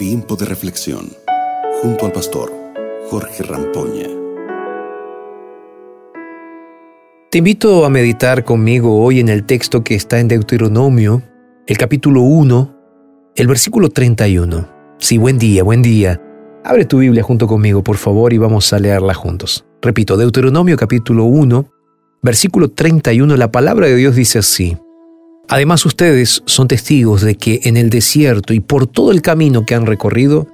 [0.00, 1.10] Tiempo de reflexión
[1.82, 2.50] junto al pastor
[3.10, 4.08] Jorge Rampoña.
[7.30, 11.22] Te invito a meditar conmigo hoy en el texto que está en Deuteronomio,
[11.66, 12.76] el capítulo 1,
[13.36, 14.66] el versículo 31.
[14.96, 16.18] Sí, buen día, buen día.
[16.64, 19.66] Abre tu Biblia junto conmigo, por favor, y vamos a leerla juntos.
[19.82, 21.70] Repito, Deuteronomio capítulo 1,
[22.22, 24.78] versículo 31, la palabra de Dios dice así.
[25.50, 29.74] Además ustedes son testigos de que en el desierto y por todo el camino que
[29.74, 30.46] han recorrido,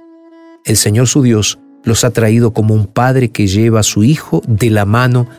[0.65, 4.41] el Señor su Dios los ha traído como un padre que lleva a su hijo
[4.47, 5.29] de la mano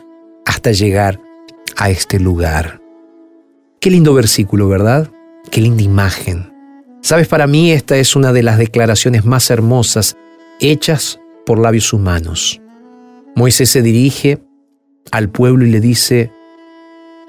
[0.45, 1.19] hasta llegar
[1.75, 2.81] a este lugar.
[3.81, 5.11] Qué lindo versículo, ¿verdad?
[5.51, 6.53] Qué linda imagen.
[7.01, 10.15] Sabes, para mí esta es una de las declaraciones más hermosas
[10.61, 12.61] hechas por labios humanos.
[13.35, 14.41] Moisés se dirige
[15.11, 16.31] al pueblo y le dice,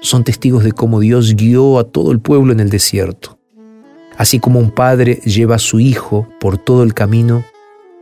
[0.01, 3.39] son testigos de cómo Dios guió a todo el pueblo en el desierto.
[4.17, 7.45] Así como un padre lleva a su hijo por todo el camino,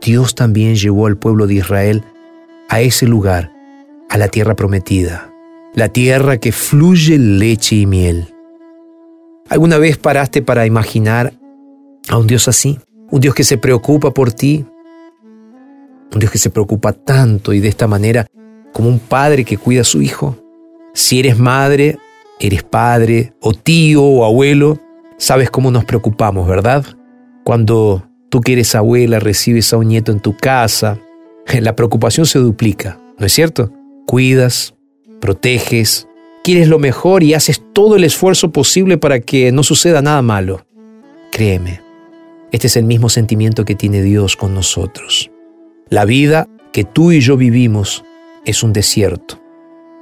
[0.02, 2.04] Dios también llevó al pueblo de Israel
[2.68, 3.52] a ese lugar,
[4.08, 5.32] a la tierra prometida,
[5.74, 8.34] la tierra que fluye leche y miel.
[9.48, 11.34] ¿Alguna vez paraste para imaginar
[12.08, 12.78] a un Dios así?
[13.10, 14.64] Un Dios que se preocupa por ti,
[16.12, 18.26] un Dios que se preocupa tanto y de esta manera
[18.72, 20.36] como un padre que cuida a su hijo.
[20.92, 21.98] Si eres madre,
[22.40, 24.78] eres padre, o tío, o abuelo,
[25.18, 26.84] sabes cómo nos preocupamos, ¿verdad?
[27.44, 30.98] Cuando tú que eres abuela recibes a un nieto en tu casa,
[31.60, 33.72] la preocupación se duplica, ¿no es cierto?
[34.06, 34.74] Cuidas,
[35.20, 36.08] proteges,
[36.42, 40.66] quieres lo mejor y haces todo el esfuerzo posible para que no suceda nada malo.
[41.30, 41.80] Créeme,
[42.52, 45.30] este es el mismo sentimiento que tiene Dios con nosotros.
[45.88, 48.04] La vida que tú y yo vivimos
[48.44, 49.39] es un desierto.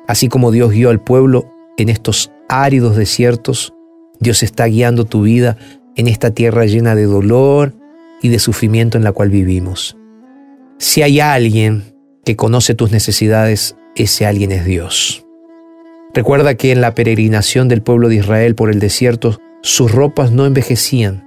[0.08, 3.74] Así como Dios guió al pueblo en estos áridos desiertos,
[4.18, 5.58] Dios está guiando tu vida
[5.96, 7.74] en esta tierra llena de dolor
[8.22, 9.96] y de sufrimiento en la cual vivimos.
[10.78, 11.84] Si hay alguien
[12.24, 15.26] que conoce tus necesidades, ese alguien es Dios.
[16.14, 20.46] Recuerda que en la peregrinación del pueblo de Israel por el desierto, sus ropas no
[20.46, 21.24] envejecían.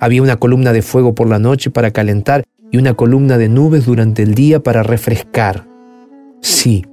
[0.00, 3.84] Había una columna de fuego por la noche para calentar y una columna de nubes
[3.84, 5.66] durante el día para refrescar.
[6.40, 6.86] Sí,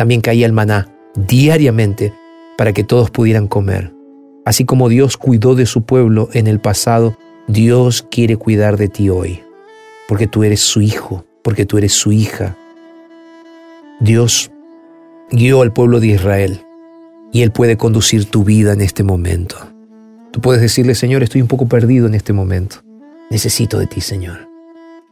[0.00, 2.14] también caía el maná diariamente
[2.56, 3.92] para que todos pudieran comer.
[4.46, 7.18] Así como Dios cuidó de su pueblo en el pasado,
[7.48, 9.42] Dios quiere cuidar de ti hoy,
[10.08, 12.56] porque tú eres su hijo, porque tú eres su hija.
[14.00, 14.50] Dios
[15.30, 16.62] guió al pueblo de Israel
[17.30, 19.56] y Él puede conducir tu vida en este momento.
[20.32, 22.76] Tú puedes decirle, Señor, estoy un poco perdido en este momento.
[23.28, 24.48] Necesito de ti, Señor.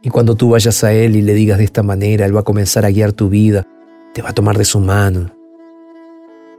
[0.01, 2.43] Y cuando tú vayas a Él y le digas de esta manera, Él va a
[2.43, 3.67] comenzar a guiar tu vida,
[4.13, 5.31] te va a tomar de su mano.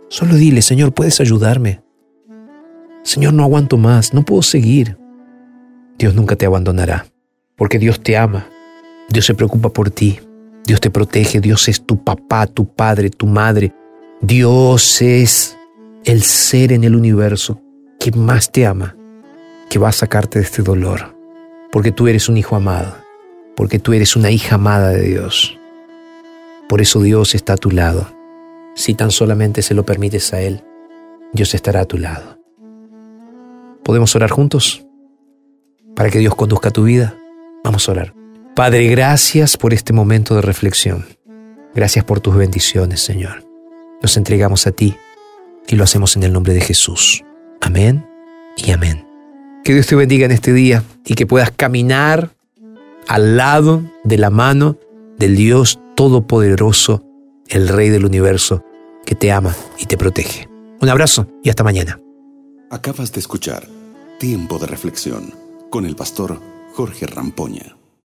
[0.09, 1.83] Solo dile, Señor, ¿puedes ayudarme?
[3.03, 4.97] Señor, no aguanto más, no puedo seguir.
[5.99, 7.07] Dios nunca te abandonará,
[7.57, 8.49] porque Dios te ama,
[9.09, 10.19] Dios se preocupa por ti,
[10.65, 13.75] Dios te protege, Dios es tu papá, tu padre, tu madre,
[14.23, 15.59] Dios es
[16.05, 17.61] el ser en el universo
[17.99, 18.97] que más te ama,
[19.69, 21.15] que va a sacarte de este dolor,
[21.71, 22.97] porque tú eres un hijo amado,
[23.57, 25.60] porque tú eres una hija amada de Dios.
[26.71, 28.07] Por eso Dios está a tu lado.
[28.77, 30.63] Si tan solamente se lo permites a Él,
[31.33, 32.39] Dios estará a tu lado.
[33.83, 34.87] ¿Podemos orar juntos?
[35.97, 37.19] Para que Dios conduzca tu vida.
[37.65, 38.15] Vamos a orar.
[38.55, 41.07] Padre, gracias por este momento de reflexión.
[41.75, 43.45] Gracias por tus bendiciones, Señor.
[44.01, 44.97] Nos entregamos a ti
[45.67, 47.25] y lo hacemos en el nombre de Jesús.
[47.61, 48.07] Amén
[48.57, 49.05] y amén.
[49.65, 52.31] Que Dios te bendiga en este día y que puedas caminar
[53.09, 54.79] al lado de la mano
[55.19, 57.05] del Dios Todopoderoso,
[57.47, 58.65] el Rey del universo,
[59.05, 60.49] que te ama y te protege.
[60.81, 62.01] Un abrazo y hasta mañana.
[62.71, 63.69] Acabas de escuchar
[64.19, 65.35] Tiempo de Reflexión
[65.69, 66.41] con el pastor
[66.73, 67.77] Jorge Rampoña.